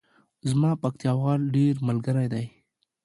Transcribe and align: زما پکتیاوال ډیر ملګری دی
زما 0.49 0.71
پکتیاوال 0.81 1.41
ډیر 1.55 1.73
ملګری 1.87 2.27
دی 2.33 2.45